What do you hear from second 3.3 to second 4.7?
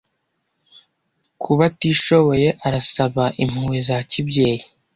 impuhwe za kibyeyi.